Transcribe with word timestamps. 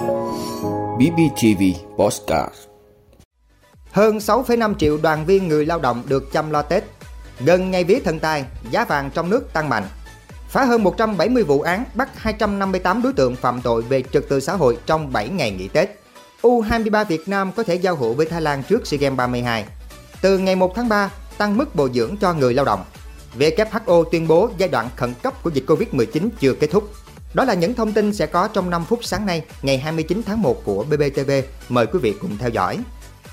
BBTV 0.00 1.62
Postcard 1.96 2.54
Hơn 3.90 4.18
6,5 4.18 4.74
triệu 4.74 4.98
đoàn 5.02 5.26
viên 5.26 5.48
người 5.48 5.66
lao 5.66 5.78
động 5.78 6.02
được 6.06 6.32
chăm 6.32 6.50
lo 6.50 6.62
Tết. 6.62 6.84
Gần 7.40 7.70
ngày 7.70 7.84
vía 7.84 7.98
thần 8.04 8.18
tài, 8.18 8.44
giá 8.70 8.84
vàng 8.84 9.10
trong 9.14 9.30
nước 9.30 9.52
tăng 9.52 9.68
mạnh. 9.68 9.84
Phá 10.48 10.64
hơn 10.64 10.82
170 10.82 11.42
vụ 11.42 11.60
án, 11.60 11.84
bắt 11.94 12.08
258 12.16 13.02
đối 13.02 13.12
tượng 13.12 13.36
phạm 13.36 13.60
tội 13.60 13.82
về 13.82 14.02
trật 14.12 14.28
tự 14.28 14.40
xã 14.40 14.56
hội 14.56 14.78
trong 14.86 15.12
7 15.12 15.28
ngày 15.28 15.50
nghỉ 15.50 15.68
Tết. 15.68 15.90
U23 16.42 17.04
Việt 17.04 17.28
Nam 17.28 17.52
có 17.52 17.62
thể 17.62 17.74
giao 17.74 17.96
hữu 17.96 18.14
với 18.14 18.26
Thái 18.26 18.40
Lan 18.40 18.62
trước 18.62 18.86
SEA 18.86 18.98
Games 18.98 19.16
32. 19.16 19.64
Từ 20.20 20.38
ngày 20.38 20.56
1 20.56 20.74
tháng 20.74 20.88
3, 20.88 21.10
tăng 21.38 21.56
mức 21.56 21.74
bồi 21.74 21.90
dưỡng 21.94 22.16
cho 22.16 22.34
người 22.34 22.54
lao 22.54 22.64
động. 22.64 22.84
WHO 23.38 24.04
tuyên 24.04 24.28
bố 24.28 24.50
giai 24.58 24.68
đoạn 24.68 24.88
khẩn 24.96 25.14
cấp 25.22 25.42
của 25.42 25.50
dịch 25.50 25.64
Covid-19 25.66 26.28
chưa 26.40 26.54
kết 26.54 26.66
thúc. 26.70 26.90
Đó 27.34 27.44
là 27.44 27.54
những 27.54 27.74
thông 27.74 27.92
tin 27.92 28.14
sẽ 28.14 28.26
có 28.26 28.48
trong 28.48 28.70
5 28.70 28.84
phút 28.84 29.04
sáng 29.04 29.26
nay, 29.26 29.42
ngày 29.62 29.78
29 29.78 30.22
tháng 30.26 30.42
1 30.42 30.64
của 30.64 30.84
BBTV. 30.84 31.30
Mời 31.68 31.86
quý 31.86 31.98
vị 31.98 32.14
cùng 32.20 32.38
theo 32.38 32.48
dõi. 32.48 32.78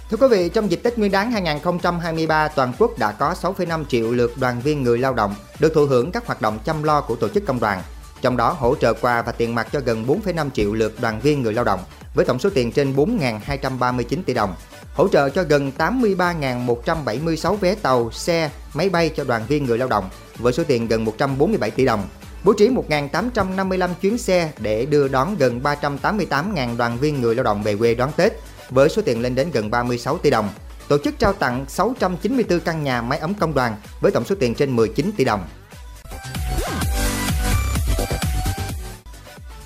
Thưa 0.10 0.18
quý 0.18 0.28
vị, 0.28 0.50
trong 0.50 0.72
dịp 0.72 0.80
Tết 0.84 0.98
Nguyên 0.98 1.12
đán 1.12 1.32
2023, 1.32 2.48
toàn 2.48 2.74
quốc 2.80 3.00
đã 3.00 3.12
có 3.12 3.36
6,5 3.42 3.86
triệu 3.86 4.12
lượt 4.12 4.32
đoàn 4.40 4.62
viên 4.62 4.84
người 4.84 4.98
lao 4.98 5.14
động 5.14 5.36
được 5.60 5.74
thụ 5.74 5.86
hưởng 5.86 6.12
các 6.12 6.28
hoạt 6.28 6.42
động 6.42 6.60
chăm 6.66 6.84
lo 6.84 7.02
của 7.02 7.16
tổ 7.16 7.30
chức 7.30 7.46
công 7.46 7.60
đoàn. 7.60 7.82
Trong 8.22 8.38
đó 8.38 8.56
hỗ 8.60 8.76
trợ 8.76 8.94
quà 8.94 9.22
và 9.22 9.32
tiền 9.32 9.56
mặt 9.56 9.68
cho 9.72 9.80
gần 9.80 10.06
4,5 10.08 10.50
triệu 10.50 10.74
lượt 10.74 10.94
đoàn 11.02 11.20
viên 11.20 11.42
người 11.42 11.54
lao 11.54 11.66
động 11.66 11.80
với 12.14 12.26
tổng 12.26 12.40
số 12.40 12.50
tiền 12.50 12.72
trên 12.72 12.96
4.239 12.96 14.24
tỷ 14.26 14.34
đồng. 14.34 14.56
Hỗ 14.94 15.08
trợ 15.08 15.30
cho 15.30 15.44
gần 15.44 15.72
83.176 15.78 17.56
vé 17.56 17.76
tàu, 17.76 18.12
xe, 18.12 18.50
máy 18.74 18.90
bay 18.90 19.12
cho 19.16 19.24
đoàn 19.24 19.46
viên 19.48 19.66
người 19.66 19.78
lao 19.78 19.88
động 19.88 20.10
với 20.38 20.54
số 20.54 20.64
tiền 20.64 20.88
gần 20.88 21.06
147 21.06 21.72
tỷ 21.72 21.86
đồng 21.86 22.08
bố 22.48 22.54
trí 22.54 22.70
1.855 22.70 23.90
chuyến 24.02 24.18
xe 24.18 24.52
để 24.60 24.86
đưa 24.86 25.08
đón 25.08 25.36
gần 25.38 25.62
388.000 25.64 26.78
đoàn 26.78 26.98
viên 26.98 27.22
người 27.22 27.36
lao 27.36 27.44
động 27.44 27.64
về 27.64 27.76
quê 27.76 27.96
đón 27.96 28.12
Tết 28.18 28.34
với 28.70 28.90
số 28.90 29.02
tiền 29.02 29.22
lên 29.22 29.36
đến 29.36 29.52
gần 29.54 29.72
36 29.72 30.18
tỷ 30.18 30.30
đồng. 30.30 30.50
Tổ 30.88 30.98
chức 30.98 31.20
trao 31.20 31.34
tặng 31.34 31.66
694 31.68 32.60
căn 32.60 32.84
nhà 32.84 33.02
máy 33.02 33.20
ấm 33.20 33.34
công 33.34 33.54
đoàn 33.54 33.76
với 34.02 34.12
tổng 34.12 34.26
số 34.26 34.36
tiền 34.40 34.56
trên 34.56 34.76
19 34.76 35.12
tỷ 35.18 35.26
đồng. 35.26 35.48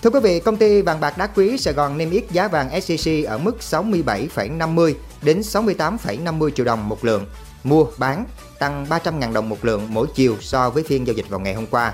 Thưa 0.01 0.09
quý 0.09 0.19
vị, 0.23 0.39
công 0.39 0.57
ty 0.57 0.81
vàng 0.81 0.99
bạc 0.99 1.17
đá 1.17 1.27
quý 1.27 1.57
Sài 1.57 1.73
Gòn 1.73 1.97
niêm 1.97 2.09
yết 2.09 2.31
giá 2.31 2.47
vàng 2.47 2.81
SCC 2.81 3.11
ở 3.25 3.37
mức 3.37 3.57
67,50 3.59 4.93
đến 5.21 5.39
68,50 5.39 6.49
triệu 6.49 6.65
đồng 6.65 6.89
một 6.89 7.05
lượng. 7.05 7.25
Mua, 7.63 7.85
bán 7.97 8.25
tăng 8.59 8.85
300.000 8.89 9.33
đồng 9.33 9.49
một 9.49 9.65
lượng 9.65 9.87
mỗi 9.89 10.07
chiều 10.15 10.35
so 10.39 10.69
với 10.69 10.83
phiên 10.83 11.07
giao 11.07 11.13
dịch 11.13 11.29
vào 11.29 11.39
ngày 11.39 11.53
hôm 11.53 11.65
qua. 11.65 11.93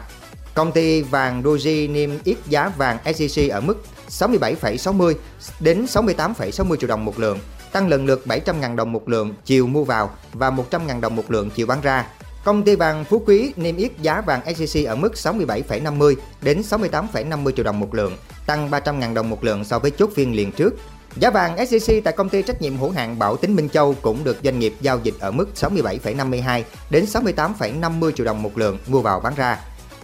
Công 0.57 0.71
ty 0.71 1.01
vàng 1.01 1.43
Doji 1.43 1.91
niêm 1.91 2.09
yết 2.23 2.37
giá 2.49 2.69
vàng 2.77 2.97
SJC 3.05 3.51
ở 3.51 3.61
mức 3.61 3.83
67,60 4.09 5.13
đến 5.59 5.85
68,60 5.85 6.75
triệu 6.75 6.87
đồng 6.87 7.05
một 7.05 7.19
lượng, 7.19 7.39
tăng 7.71 7.87
lần 7.87 8.05
lượt 8.05 8.23
700.000 8.25 8.75
đồng 8.75 8.91
một 8.91 9.09
lượng 9.09 9.33
chiều 9.45 9.67
mua 9.67 9.83
vào 9.83 10.09
và 10.33 10.51
100.000 10.51 11.01
đồng 11.01 11.15
một 11.15 11.31
lượng 11.31 11.49
chiều 11.55 11.67
bán 11.67 11.81
ra. 11.81 12.07
Công 12.43 12.63
ty 12.63 12.75
vàng 12.75 13.05
Phú 13.05 13.21
Quý 13.25 13.53
niêm 13.55 13.77
yết 13.77 13.91
giá 14.01 14.21
vàng 14.21 14.41
SJC 14.45 14.87
ở 14.87 14.95
mức 14.95 15.13
67,50 15.13 16.15
đến 16.41 16.61
68,50 16.61 17.51
triệu 17.51 17.65
đồng 17.65 17.79
một 17.79 17.93
lượng, 17.93 18.17
tăng 18.45 18.69
300.000 18.69 19.13
đồng 19.13 19.29
một 19.29 19.43
lượng 19.43 19.63
so 19.63 19.79
với 19.79 19.91
chốt 19.91 20.09
phiên 20.15 20.35
liền 20.35 20.51
trước. 20.51 20.73
Giá 21.15 21.29
vàng 21.29 21.55
SJC 21.55 22.01
tại 22.01 22.13
công 22.17 22.29
ty 22.29 22.41
trách 22.41 22.61
nhiệm 22.61 22.77
hữu 22.77 22.91
hạn 22.91 23.19
Bảo 23.19 23.37
Tín 23.37 23.55
Minh 23.55 23.69
Châu 23.69 23.95
cũng 24.01 24.23
được 24.23 24.37
doanh 24.43 24.59
nghiệp 24.59 24.73
giao 24.81 24.99
dịch 25.03 25.15
ở 25.19 25.31
mức 25.31 25.49
67,52 25.55 26.63
đến 26.89 27.05
68,50 27.05 28.11
triệu 28.11 28.25
đồng 28.25 28.43
một 28.43 28.57
lượng 28.57 28.77
mua 28.87 29.01
vào 29.01 29.19
bán 29.19 29.35
ra. 29.35 29.59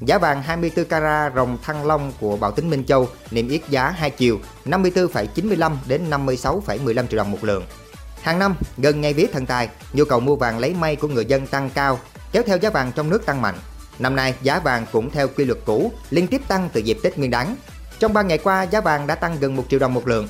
Giá 0.05 0.17
vàng 0.17 0.41
24 0.41 0.85
carat 0.85 1.33
rồng 1.35 1.57
thăng 1.63 1.85
long 1.85 2.11
của 2.19 2.37
Bảo 2.37 2.51
Tính 2.51 2.69
Minh 2.69 2.83
Châu 2.85 3.07
niêm 3.31 3.47
yết 3.47 3.61
giá 3.69 3.89
2 3.89 4.09
chiều 4.09 4.39
54,95 4.65 5.75
đến 5.87 6.09
56,15 6.09 7.07
triệu 7.07 7.17
đồng 7.17 7.31
một 7.31 7.43
lượng. 7.43 7.63
Hàng 8.21 8.39
năm, 8.39 8.55
gần 8.77 9.01
ngày 9.01 9.13
vía 9.13 9.25
thần 9.33 9.45
tài, 9.45 9.69
nhu 9.93 10.05
cầu 10.05 10.19
mua 10.19 10.35
vàng 10.35 10.59
lấy 10.59 10.73
may 10.73 10.95
của 10.95 11.07
người 11.07 11.25
dân 11.25 11.47
tăng 11.47 11.69
cao, 11.69 11.99
kéo 12.31 12.43
theo 12.45 12.57
giá 12.57 12.69
vàng 12.69 12.91
trong 12.95 13.09
nước 13.09 13.25
tăng 13.25 13.41
mạnh. 13.41 13.55
Năm 13.99 14.15
nay, 14.15 14.33
giá 14.41 14.59
vàng 14.59 14.85
cũng 14.91 15.09
theo 15.09 15.27
quy 15.27 15.45
luật 15.45 15.59
cũ, 15.65 15.91
liên 16.09 16.27
tiếp 16.27 16.41
tăng 16.47 16.69
từ 16.73 16.79
dịp 16.79 16.97
Tết 17.03 17.17
Nguyên 17.17 17.31
đán. 17.31 17.55
Trong 17.99 18.13
3 18.13 18.21
ngày 18.21 18.37
qua, 18.37 18.63
giá 18.63 18.81
vàng 18.81 19.07
đã 19.07 19.15
tăng 19.15 19.37
gần 19.39 19.55
1 19.55 19.63
triệu 19.69 19.79
đồng 19.79 19.93
một 19.93 20.07
lượng. 20.07 20.27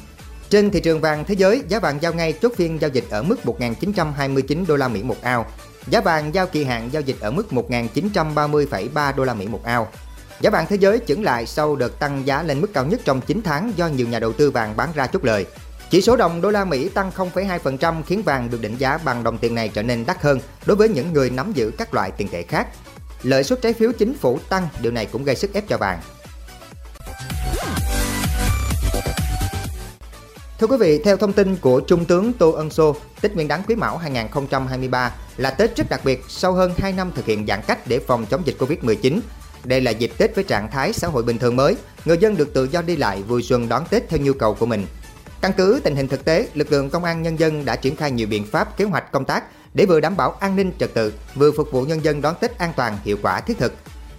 Trên 0.50 0.72
thị 0.72 0.80
trường 0.80 1.02
vàng 1.02 1.26
thế 1.26 1.36
giới, 1.36 1.64
giá 1.68 1.80
vàng 1.80 2.02
giao 2.02 2.14
ngay 2.14 2.34
chốt 2.34 2.52
phiên 2.56 2.82
giao 2.82 2.90
dịch 2.90 3.06
ở 3.10 3.24
mức 3.24 3.36
1.929 3.44 4.66
đô 4.68 4.76
la 4.76 4.88
Mỹ 4.88 5.04
một 5.04 5.22
ao, 5.22 5.46
Giá 5.88 6.02
vàng 6.02 6.34
giao 6.34 6.48
kỳ 6.48 6.64
hạn 6.64 6.90
giao 6.92 7.02
dịch 7.02 7.20
ở 7.20 7.32
mức 7.32 7.48
1.930,3 7.52 9.16
đô 9.16 9.24
la 9.24 9.34
Mỹ 9.34 9.48
một 9.48 9.64
ao. 9.64 9.88
Giá 10.42 10.50
vàng 10.50 10.66
thế 10.70 10.76
giới 10.76 11.00
chững 11.08 11.24
lại 11.24 11.46
sau 11.46 11.76
đợt 11.76 12.00
tăng 12.00 12.28
giá 12.28 12.44
lên 12.44 12.62
mức 12.62 12.74
cao 12.74 12.86
nhất 12.86 13.02
trong 13.06 13.22
9 13.22 13.42
tháng 13.44 13.72
do 13.76 13.88
nhiều 13.88 14.08
nhà 14.08 14.20
đầu 14.20 14.34
tư 14.34 14.52
vàng 14.52 14.78
bán 14.78 14.90
ra 14.96 15.08
chốt 15.08 15.24
lời. 15.24 15.46
Chỉ 15.90 16.02
số 16.02 16.16
đồng 16.16 16.42
đô 16.42 16.52
la 16.52 16.66
Mỹ 16.66 16.90
tăng 16.90 17.12
0,2% 17.16 18.04
khiến 18.04 18.22
vàng 18.24 18.50
được 18.50 18.62
định 18.62 18.78
giá 18.78 18.98
bằng 18.98 19.24
đồng 19.24 19.38
tiền 19.38 19.56
này 19.56 19.70
trở 19.70 19.84
nên 19.84 20.06
đắt 20.06 20.22
hơn 20.22 20.40
đối 20.66 20.78
với 20.78 20.90
những 20.90 21.14
người 21.14 21.30
nắm 21.30 21.54
giữ 21.54 21.72
các 21.78 21.94
loại 21.94 22.12
tiền 22.12 22.28
tệ 22.28 22.44
khác. 22.44 22.68
Lợi 23.24 23.44
suất 23.44 23.62
trái 23.62 23.74
phiếu 23.74 23.92
chính 23.92 24.14
phủ 24.14 24.40
tăng, 24.50 24.68
điều 24.82 24.92
này 24.92 25.06
cũng 25.06 25.24
gây 25.24 25.36
sức 25.36 25.54
ép 25.54 25.68
cho 25.68 25.78
vàng. 25.78 26.00
Thưa 30.64 30.68
quý 30.68 30.78
vị, 30.78 31.00
theo 31.04 31.18
thông 31.18 31.34
tin 31.34 31.56
của 31.56 31.80
Trung 31.80 32.06
tướng 32.06 32.34
Tô 32.34 32.52
Ân 32.52 32.70
Sô, 32.70 32.96
Tết 33.22 33.36
Nguyên 33.36 33.48
đán 33.48 33.62
Quý 33.68 33.76
Mão 33.76 33.98
2023 33.98 35.12
là 35.38 35.52
Tết 35.52 35.76
rất 35.76 35.90
đặc 35.90 36.02
biệt 36.06 36.24
sau 36.28 36.54
hơn 36.54 36.72
2 36.78 36.94
năm 36.94 37.12
thực 37.16 37.26
hiện 37.26 37.48
giãn 37.48 37.60
cách 37.68 37.88
để 37.88 38.00
phòng 38.00 38.26
chống 38.26 38.42
dịch 38.46 38.56
Covid-19. 38.60 39.20
Đây 39.64 39.82
là 39.82 39.92
dịp 39.92 40.12
Tết 40.18 40.36
với 40.36 40.44
trạng 40.44 40.72
thái 40.72 40.94
xã 40.94 41.08
hội 41.08 41.24
bình 41.24 41.38
thường 41.38 41.56
mới, 41.56 41.76
người 42.06 42.18
dân 42.18 42.38
được 42.38 42.54
tự 42.54 42.68
do 42.72 42.82
đi 42.82 42.96
lại 42.96 43.24
vui 43.24 43.44
xuân 43.44 43.70
đón 43.70 43.84
Tết 43.90 44.10
theo 44.10 44.20
nhu 44.20 44.34
cầu 44.34 44.54
của 44.54 44.66
mình. 44.66 44.86
Căn 45.42 45.52
cứ 45.58 45.82
tình 45.84 45.96
hình 45.96 46.08
thực 46.08 46.26
tế, 46.26 46.48
lực 46.54 46.72
lượng 46.72 46.90
công 46.90 47.04
an 47.04 47.22
nhân 47.22 47.40
dân 47.40 47.66
đã 47.66 47.76
triển 47.76 47.96
khai 47.96 48.12
nhiều 48.12 48.28
biện 48.28 48.46
pháp 48.46 48.78
kế 48.78 48.86
hoạch 48.86 49.12
công 49.12 49.26
tác 49.26 49.44
để 49.74 49.86
vừa 49.86 50.00
đảm 50.00 50.18
bảo 50.18 50.32
an 50.40 50.56
ninh 50.56 50.72
trật 50.80 50.94
tự, 50.94 51.14
vừa 51.36 51.52
phục 51.52 51.72
vụ 51.72 51.82
nhân 51.82 52.04
dân 52.04 52.22
đón 52.22 52.36
Tết 52.40 52.58
an 52.58 52.74
toàn, 52.76 52.98
hiệu 53.04 53.18
quả 53.22 53.40
thiết 53.40 53.58
thực. 53.58 53.74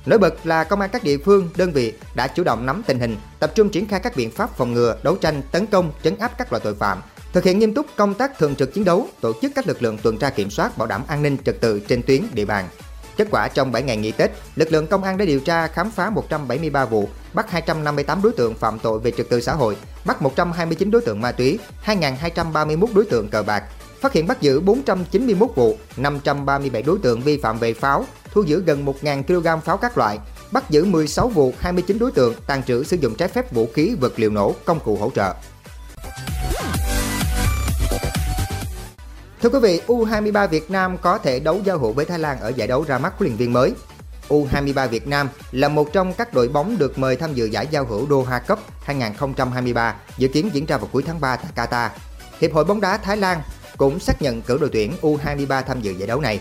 Nổi 0.07 0.19
bật 0.19 0.47
là 0.47 0.65
công 0.65 0.81
an 0.81 0.91
các 0.93 1.05
địa 1.05 1.19
phương, 1.19 1.49
đơn 1.57 1.73
vị 1.73 1.93
đã 2.15 2.29
chủ 2.29 2.45
động 2.45 2.67
nắm 2.67 2.83
tình 2.87 2.99
hình, 2.99 3.17
tập 3.39 3.53
trung 3.55 3.71
triển 3.71 3.87
khai 3.87 4.01
các 4.01 4.17
biện 4.17 4.31
pháp 4.31 4.57
phòng 4.57 4.73
ngừa, 4.73 4.97
đấu 5.03 5.17
tranh, 5.17 5.43
tấn 5.51 5.67
công, 5.67 5.93
trấn 6.03 6.17
áp 6.19 6.39
các 6.39 6.53
loại 6.53 6.61
tội 6.65 6.75
phạm, 6.75 7.03
thực 7.33 7.45
hiện 7.45 7.59
nghiêm 7.59 7.75
túc 7.75 7.87
công 7.97 8.15
tác 8.15 8.39
thường 8.39 8.55
trực 8.55 8.75
chiến 8.75 8.85
đấu, 8.85 9.09
tổ 9.21 9.33
chức 9.43 9.53
các 9.55 9.67
lực 9.67 9.83
lượng 9.83 9.99
tuần 9.99 10.19
tra 10.19 10.31
kiểm 10.31 10.51
soát 10.51 10.79
bảo 10.79 10.89
đảm 10.89 11.03
an 11.09 11.23
ninh 11.23 11.37
trật 11.45 11.61
tự 11.61 11.81
trên 11.81 12.03
tuyến 12.03 12.23
địa 12.33 12.45
bàn. 12.45 12.69
Kết 13.17 13.29
quả 13.31 13.49
trong 13.49 13.73
7 13.73 13.83
ngày 13.83 13.97
nghỉ 13.97 14.13
Tết, 14.13 14.31
lực 14.57 14.73
lượng 14.73 14.87
công 14.87 15.05
an 15.05 15.19
đã 15.19 15.25
điều 15.25 15.41
tra 15.41 15.67
khám 15.67 15.91
phá 15.91 16.11
173 16.11 16.85
vụ, 16.85 17.09
bắt 17.33 17.51
258 17.51 18.23
đối 18.23 18.33
tượng 18.33 18.55
phạm 18.55 18.79
tội 18.79 18.99
về 18.99 19.11
trật 19.11 19.29
tự 19.29 19.41
xã 19.41 19.53
hội, 19.53 19.77
bắt 20.05 20.23
129 20.23 20.91
đối 20.91 21.03
tượng 21.03 21.21
ma 21.21 21.33
túy, 21.33 21.59
2.231 21.87 22.87
đối 22.95 23.05
tượng 23.05 23.29
cờ 23.29 23.43
bạc, 23.43 23.65
phát 24.05 24.13
hiện 24.13 24.27
bắt 24.27 24.41
giữ 24.41 24.61
491 24.61 25.51
vụ, 25.55 25.79
537 25.97 26.83
đối 26.83 26.99
tượng 26.99 27.21
vi 27.21 27.39
phạm 27.39 27.59
về 27.59 27.75
pháo, 27.75 28.05
thu 28.33 28.43
giữ 28.43 28.63
gần 28.67 28.85
1.000 28.85 29.23
kg 29.23 29.65
pháo 29.65 29.77
các 29.77 29.99
loại, 29.99 30.19
bắt 30.53 30.71
giữ 30.71 30.85
16 30.85 31.29
vụ, 31.29 31.55
29 31.59 31.99
đối 31.99 32.13
tượng 32.13 32.35
tàn 32.47 32.63
trữ 32.63 32.85
sử 32.85 32.97
dụng 32.97 33.15
trái 33.15 33.29
phép 33.29 33.53
vũ 33.53 33.69
khí, 33.75 33.97
vật 34.01 34.13
liệu 34.17 34.31
nổ, 34.31 34.55
công 34.65 34.81
cụ 34.81 34.97
hỗ 34.97 35.11
trợ. 35.11 35.35
Thưa 39.43 39.49
quý 39.49 39.59
vị, 39.63 39.81
U23 39.87 40.49
Việt 40.49 40.71
Nam 40.71 40.99
có 40.99 41.19
thể 41.19 41.41
đấu 41.41 41.61
giao 41.65 41.79
hữu 41.79 41.93
với 41.93 42.05
Thái 42.05 42.19
Lan 42.19 42.41
ở 42.41 42.49
giải 42.49 42.69
đấu 42.69 42.85
ra 42.89 42.99
mắt 42.99 43.15
huấn 43.19 43.29
luyện 43.29 43.37
viên 43.37 43.53
mới. 43.53 43.73
U23 44.29 44.89
Việt 44.89 45.07
Nam 45.07 45.29
là 45.53 45.69
một 45.69 45.93
trong 45.93 46.13
các 46.13 46.35
đội 46.35 46.49
bóng 46.49 46.79
được 46.79 46.99
mời 46.99 47.17
tham 47.17 47.35
dự 47.35 47.47
giải 47.47 47.67
giao 47.71 47.85
hữu 47.85 48.09
Doha 48.09 48.39
Cup 48.39 48.59
2023 48.85 49.95
dự 50.17 50.29
kiến 50.29 50.51
diễn 50.53 50.67
ra 50.67 50.77
vào 50.77 50.89
cuối 50.93 51.03
tháng 51.07 51.21
3 51.21 51.37
tại 51.37 51.53
Qatar. 51.69 51.89
Hiệp 52.41 52.53
hội 52.53 52.65
bóng 52.65 52.81
đá 52.81 52.97
Thái 52.97 53.17
Lan 53.17 53.41
cũng 53.77 54.01
xác 54.01 54.23
nhận 54.23 54.43
cử 54.43 54.59
đội 54.61 54.71
tuyển 54.73 54.93
U23 55.03 55.63
tham 55.63 55.81
dự 55.81 55.93
giải 55.93 56.07
đấu 56.07 56.21
này. 56.21 56.41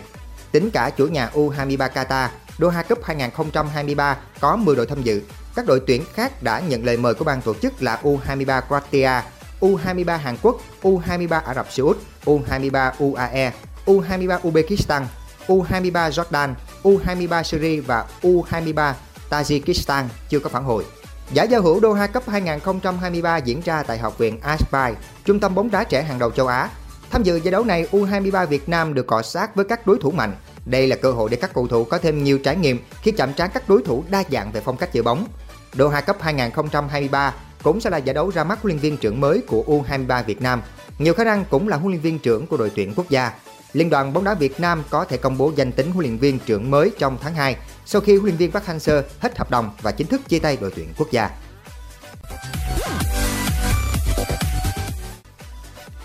Tính 0.51 0.69
cả 0.71 0.89
chủ 0.89 1.07
nhà 1.07 1.29
U23 1.33 1.89
Qatar, 1.89 2.27
Doha 2.57 2.83
Cup 2.83 3.03
2023 3.03 4.17
có 4.39 4.55
10 4.55 4.75
đội 4.75 4.85
tham 4.85 5.01
dự. 5.03 5.21
Các 5.55 5.66
đội 5.66 5.81
tuyển 5.88 6.03
khác 6.13 6.44
đã 6.44 6.59
nhận 6.59 6.85
lời 6.85 6.97
mời 6.97 7.13
của 7.13 7.25
ban 7.25 7.41
tổ 7.41 7.53
chức 7.53 7.83
là 7.83 7.99
U23 8.03 8.61
Croatia, 8.61 9.21
U23 9.59 10.18
Hàn 10.18 10.38
Quốc, 10.41 10.62
U23 10.81 11.41
Ả 11.41 11.53
Rập 11.53 11.71
Xê 11.71 11.83
Út, 11.83 11.97
U23 12.25 12.91
UAE, 13.00 13.51
U23 13.85 14.39
Uzbekistan, 14.39 15.06
U23 15.47 16.09
Jordan, 16.09 16.53
U23 16.83 17.44
Syria 17.44 17.81
và 17.81 18.06
U23 18.21 18.94
Tajikistan 19.30 20.03
chưa 20.30 20.39
có 20.39 20.50
phản 20.50 20.63
hồi. 20.63 20.85
Giải 21.31 21.47
giao 21.47 21.62
hữu 21.62 21.81
Doha 21.81 22.07
Cup 22.07 22.30
2023 22.30 23.38
diễn 23.38 23.62
ra 23.62 23.83
tại 23.83 23.97
Học 23.97 24.18
viện 24.18 24.39
Aspire, 24.41 24.95
trung 25.25 25.39
tâm 25.39 25.56
bóng 25.56 25.71
đá 25.71 25.83
trẻ 25.83 26.03
hàng 26.03 26.19
đầu 26.19 26.31
châu 26.31 26.47
Á. 26.47 26.69
Tham 27.13 27.24
dự 27.24 27.36
giải 27.36 27.51
đấu 27.51 27.63
này, 27.63 27.88
U23 27.92 28.45
Việt 28.45 28.69
Nam 28.69 28.94
được 28.94 29.07
cọ 29.07 29.21
sát 29.21 29.56
với 29.56 29.65
các 29.65 29.88
đối 29.88 29.98
thủ 29.98 30.12
mạnh. 30.12 30.36
Đây 30.65 30.88
là 30.88 30.95
cơ 30.95 31.12
hội 31.12 31.30
để 31.30 31.38
các 31.38 31.54
cầu 31.54 31.68
thủ 31.68 31.83
có 31.83 31.98
thêm 31.98 32.24
nhiều 32.24 32.38
trải 32.38 32.56
nghiệm 32.56 32.80
khi 33.01 33.12
chạm 33.12 33.33
trán 33.33 33.50
các 33.54 33.69
đối 33.69 33.83
thủ 33.83 34.04
đa 34.10 34.24
dạng 34.31 34.51
về 34.51 34.62
phong 34.65 34.77
cách 34.77 34.94
chơi 34.94 35.04
bóng. 35.04 35.27
Doha 35.74 36.01
Cup 36.01 36.21
2023 36.21 37.33
cũng 37.63 37.80
sẽ 37.80 37.89
là 37.89 37.98
giải 37.98 38.13
đấu 38.13 38.31
ra 38.31 38.44
mắt 38.44 38.62
huấn 38.62 38.71
luyện 38.71 38.80
viên 38.80 38.98
trưởng 38.98 39.21
mới 39.21 39.42
của 39.48 39.63
U23 39.68 40.24
Việt 40.24 40.42
Nam. 40.42 40.62
Nhiều 41.00 41.13
khả 41.13 41.24
năng 41.24 41.45
cũng 41.50 41.68
là 41.68 41.77
huấn 41.77 41.92
luyện 41.92 42.01
viên 42.01 42.19
trưởng 42.19 42.48
của 42.48 42.57
đội 42.57 42.71
tuyển 42.75 42.94
quốc 42.95 43.10
gia. 43.10 43.31
Liên 43.74 43.89
đoàn 43.89 44.13
bóng 44.13 44.24
đá 44.24 44.33
Việt 44.33 44.59
Nam 44.59 44.83
có 44.89 45.06
thể 45.06 45.18
công 45.18 45.38
bố 45.38 45.51
danh 45.56 45.71
tính 45.71 45.92
huấn 45.92 46.06
luyện 46.06 46.18
viên 46.18 46.39
trưởng 46.39 46.71
mới 46.71 46.92
trong 47.00 47.18
tháng 47.21 47.36
2 47.36 47.56
sau 47.86 48.01
khi 48.01 48.13
huấn 48.16 48.25
luyện 48.25 48.38
viên 48.38 48.51
Park 48.51 48.66
Hang-seo 48.66 49.01
hết 49.19 49.38
hợp 49.38 49.51
đồng 49.51 49.69
và 49.81 49.92
chính 49.92 50.07
thức 50.07 50.21
chia 50.30 50.39
tay 50.39 50.57
đội 50.62 50.71
tuyển 50.75 50.88
quốc 50.98 51.12
gia. 51.12 51.30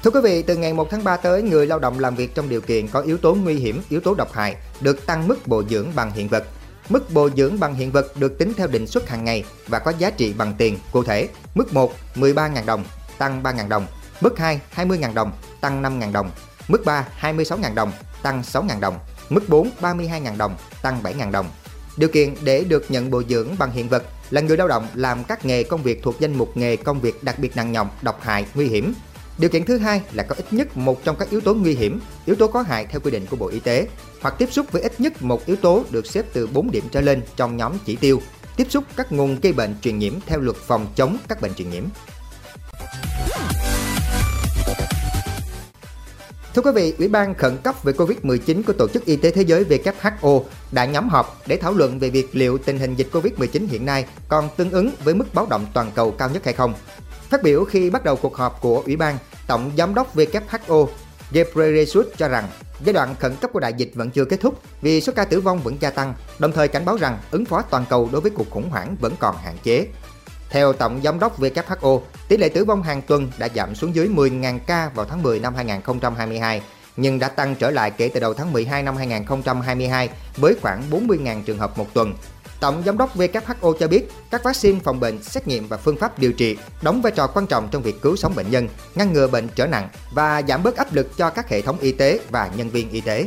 Thưa 0.03 0.11
quý 0.11 0.21
vị, 0.23 0.43
từ 0.43 0.57
ngày 0.57 0.73
1 0.73 0.91
tháng 0.91 1.05
3 1.05 1.17
tới, 1.17 1.43
người 1.43 1.67
lao 1.67 1.79
động 1.79 1.99
làm 1.99 2.17
việc 2.17 2.35
trong 2.35 2.49
điều 2.49 2.61
kiện 2.61 2.89
có 2.89 3.01
yếu 3.01 3.19
tố 3.19 3.35
nguy 3.35 3.55
hiểm, 3.55 3.83
yếu 3.89 4.01
tố 4.01 4.15
độc 4.15 4.33
hại 4.33 4.57
được 4.81 5.07
tăng 5.07 5.29
mức 5.29 5.47
bồi 5.47 5.65
dưỡng 5.71 5.87
bằng 5.95 6.13
hiện 6.13 6.29
vật. 6.29 6.45
Mức 6.89 7.13
bồi 7.13 7.33
dưỡng 7.37 7.61
bằng 7.61 7.75
hiện 7.75 7.93
vật 7.93 8.17
được 8.17 8.39
tính 8.39 8.53
theo 8.57 8.67
định 8.67 8.87
suất 8.87 9.09
hàng 9.09 9.25
ngày 9.25 9.45
và 9.69 9.79
có 9.79 9.93
giá 9.99 10.11
trị 10.11 10.33
bằng 10.33 10.55
tiền. 10.59 10.79
Cụ 10.93 11.05
thể, 11.05 11.29
mức 11.55 11.75
1 11.75 11.93
13.000 12.15 12.67
đồng, 12.67 12.85
tăng 13.19 13.43
3.000 13.43 13.69
đồng. 13.69 13.87
Mức 14.21 14.39
2 14.39 14.61
20.000 14.77 15.15
đồng, 15.15 15.33
tăng 15.61 15.83
5.000 15.83 16.13
đồng. 16.13 16.31
Mức 16.69 16.85
3 16.85 17.09
26.000 17.21 17.75
đồng, 17.75 17.93
tăng 18.23 18.43
6.000 18.43 18.81
đồng. 18.81 18.99
Mức 19.29 19.49
4 19.49 19.71
32.000 19.81 20.37
đồng, 20.37 20.57
tăng 20.83 21.03
7.000 21.03 21.31
đồng. 21.31 21.51
Điều 21.97 22.09
kiện 22.09 22.35
để 22.43 22.65
được 22.65 22.91
nhận 22.91 23.11
bồi 23.11 23.25
dưỡng 23.29 23.49
bằng 23.59 23.71
hiện 23.71 23.89
vật 23.89 24.03
là 24.31 24.41
người 24.41 24.57
lao 24.57 24.69
động 24.69 24.87
làm 24.95 25.25
các 25.25 25.45
nghề 25.45 25.63
công 25.63 25.83
việc 25.83 26.03
thuộc 26.03 26.21
danh 26.21 26.39
mục 26.39 26.57
nghề 26.57 26.77
công 26.77 27.01
việc 27.01 27.25
đặc 27.25 27.39
biệt 27.39 27.57
nặng 27.57 27.73
nhọc, 27.73 28.03
độc 28.03 28.21
hại, 28.23 28.47
nguy 28.55 28.67
hiểm. 28.69 28.95
Điều 29.39 29.51
kiện 29.51 29.65
thứ 29.65 29.79
hai 29.79 30.03
là 30.13 30.23
có 30.23 30.35
ít 30.39 30.53
nhất 30.53 30.77
một 30.77 31.05
trong 31.05 31.17
các 31.17 31.31
yếu 31.31 31.41
tố 31.41 31.55
nguy 31.55 31.75
hiểm, 31.75 32.01
yếu 32.27 32.37
tố 32.37 32.49
có 32.49 32.63
hại 32.63 32.87
theo 32.87 33.01
quy 33.01 33.11
định 33.11 33.27
của 33.31 33.37
Bộ 33.37 33.49
Y 33.49 33.61
tế, 33.61 33.89
hoặc 34.21 34.35
tiếp 34.39 34.49
xúc 34.53 34.73
với 34.73 34.83
ít 34.83 35.01
nhất 35.01 35.23
một 35.23 35.47
yếu 35.47 35.57
tố 35.57 35.85
được 35.91 36.07
xếp 36.07 36.27
từ 36.33 36.47
4 36.47 36.71
điểm 36.71 36.85
trở 36.93 37.01
lên 37.01 37.23
trong 37.37 37.57
nhóm 37.57 37.73
chỉ 37.85 37.97
tiêu, 37.97 38.23
tiếp 38.57 38.67
xúc 38.71 38.85
các 38.97 39.13
nguồn 39.13 39.41
gây 39.41 39.53
bệnh 39.53 39.75
truyền 39.83 39.99
nhiễm 39.99 40.13
theo 40.27 40.41
luật 40.41 40.57
phòng 40.57 40.87
chống 40.97 41.17
các 41.29 41.41
bệnh 41.41 41.55
truyền 41.55 41.71
nhiễm. 41.71 41.85
Thưa 46.55 46.63
quý 46.63 46.71
vị, 46.75 46.95
Ủy 46.99 47.09
ban 47.09 47.35
khẩn 47.35 47.57
cấp 47.63 47.75
về 47.83 47.93
Covid-19 47.93 48.63
của 48.63 48.73
Tổ 48.73 48.89
chức 48.89 49.05
Y 49.05 49.17
tế 49.17 49.31
Thế 49.31 49.43
giới 49.43 49.65
WHO 49.65 50.43
đã 50.73 50.85
nhóm 50.85 51.09
họp 51.09 51.43
để 51.47 51.57
thảo 51.57 51.73
luận 51.73 51.99
về 51.99 52.11
việc 52.11 52.37
liệu 52.37 52.59
tình 52.59 52.79
hình 52.79 52.95
dịch 52.95 53.09
Covid-19 53.13 53.69
hiện 53.69 53.87
nay 53.87 54.05
còn 54.29 54.49
tương 54.57 54.71
ứng 54.71 54.91
với 55.05 55.15
mức 55.15 55.35
báo 55.35 55.47
động 55.51 55.67
toàn 55.75 55.91
cầu 55.95 56.11
cao 56.11 56.31
nhất 56.31 56.45
hay 56.45 56.55
không. 56.55 56.75
Phát 57.31 57.43
biểu 57.43 57.65
khi 57.65 57.91
bắt 57.91 58.05
đầu 58.05 58.17
cuộc 58.17 58.37
họp 58.37 58.61
của 58.61 58.83
Ủy 58.87 58.97
ban, 58.97 59.19
Tổng 59.47 59.71
Giám 59.77 59.95
đốc 59.95 60.17
WHO 60.17 60.89
Ghebreyesus 61.33 62.07
cho 62.17 62.29
rằng 62.29 62.49
giai 62.85 62.93
đoạn 62.93 63.15
khẩn 63.19 63.37
cấp 63.41 63.51
của 63.53 63.61
đại 63.61 63.73
dịch 63.73 63.91
vẫn 63.95 64.11
chưa 64.11 64.25
kết 64.25 64.41
thúc 64.41 64.63
vì 64.81 65.01
số 65.01 65.13
ca 65.17 65.25
tử 65.25 65.41
vong 65.41 65.59
vẫn 65.59 65.77
gia 65.81 65.91
tăng, 65.91 66.15
đồng 66.39 66.53
thời 66.53 66.69
cảnh 66.69 66.85
báo 66.85 66.97
rằng 66.97 67.19
ứng 67.31 67.45
phó 67.45 67.63
toàn 67.63 67.85
cầu 67.89 68.09
đối 68.13 68.21
với 68.21 68.31
cuộc 68.31 68.51
khủng 68.51 68.71
hoảng 68.71 68.97
vẫn 69.01 69.15
còn 69.19 69.37
hạn 69.37 69.57
chế. 69.63 69.87
Theo 70.51 70.73
Tổng 70.73 71.01
Giám 71.05 71.19
đốc 71.19 71.41
WHO, 71.41 72.01
tỷ 72.29 72.37
lệ 72.37 72.49
tử 72.49 72.65
vong 72.65 72.83
hàng 72.83 73.03
tuần 73.03 73.31
đã 73.39 73.49
giảm 73.55 73.75
xuống 73.75 73.95
dưới 73.95 74.09
10.000 74.09 74.59
ca 74.67 74.91
vào 74.95 75.07
tháng 75.07 75.23
10 75.23 75.41
năm 75.41 75.55
2022, 75.55 76.63
nhưng 76.97 77.19
đã 77.19 77.29
tăng 77.29 77.55
trở 77.55 77.71
lại 77.71 77.91
kể 77.91 78.11
từ 78.15 78.21
đầu 78.21 78.35
tháng 78.35 78.53
12 78.53 78.83
năm 78.83 78.97
2022 78.97 80.09
với 80.37 80.55
khoảng 80.63 80.83
40.000 80.91 81.43
trường 81.43 81.59
hợp 81.59 81.79
một 81.79 81.95
tuần. 81.95 82.15
Tổng 82.61 82.83
Giám 82.87 82.99
đốc 82.99 83.17
WHO 83.17 83.73
cho 83.73 83.89
biết 83.89 84.11
các 84.31 84.45
vaccine 84.45 84.81
phòng 84.85 85.01
bệnh, 85.01 85.23
xét 85.23 85.49
nghiệm 85.49 85.69
và 85.69 85.77
phương 85.77 85.97
pháp 85.97 86.19
điều 86.19 86.33
trị 86.33 86.57
đóng 86.83 87.03
vai 87.03 87.13
trò 87.13 87.27
quan 87.27 87.47
trọng 87.47 87.69
trong 87.71 87.83
việc 87.83 88.03
cứu 88.03 88.17
sống 88.17 88.35
bệnh 88.37 88.51
nhân, 88.51 88.69
ngăn 88.95 89.13
ngừa 89.13 89.27
bệnh 89.27 89.49
trở 89.55 89.67
nặng 89.67 89.89
và 90.13 90.43
giảm 90.49 90.63
bớt 90.63 90.77
áp 90.77 90.95
lực 90.95 91.17
cho 91.17 91.31
các 91.31 91.49
hệ 91.49 91.61
thống 91.61 91.79
y 91.81 91.93
tế 91.93 92.21
và 92.31 92.51
nhân 92.57 92.71
viên 92.71 92.91
y 92.91 93.01
tế. 93.01 93.27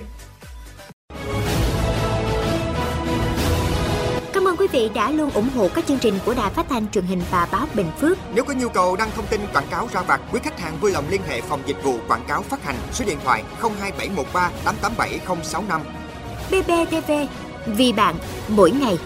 quý 4.62 4.68
vị 4.72 4.90
đã 4.96 5.12
luôn 5.12 5.30
ủng 5.30 5.50
hộ 5.56 5.70
các 5.76 5.86
chương 5.88 6.00
trình 6.00 6.14
của 6.26 6.34
Đài 6.34 6.50
Phát 6.50 6.66
thanh 6.70 6.88
truyền 6.92 7.06
hình 7.06 7.22
và 7.32 7.48
báo 7.52 7.68
Bình 7.74 7.92
Phước. 8.00 8.18
Nếu 8.34 8.44
có 8.44 8.54
nhu 8.54 8.70
cầu 8.70 8.96
đăng 8.96 9.12
thông 9.16 9.28
tin 9.28 9.42
quảng 9.54 9.68
cáo 9.72 9.90
ra 9.94 10.02
vặt, 10.02 10.22
quý 10.32 10.40
khách 10.44 10.60
hàng 10.60 10.78
vui 10.82 10.92
lòng 10.92 11.06
liên 11.10 11.22
hệ 11.28 11.42
phòng 11.42 11.62
dịch 11.66 11.84
vụ 11.84 11.96
quảng 12.08 12.26
cáo 12.28 12.42
phát 12.42 12.64
hành 12.64 12.76
số 12.94 13.06
điện 13.06 13.18
thoại 13.24 13.44
02713 13.62 14.52
887065. 14.66 15.82
BBTV, 16.52 17.12
vì 17.66 17.94
bạn, 17.94 18.16
mỗi 18.48 18.72
ngày. 18.72 18.98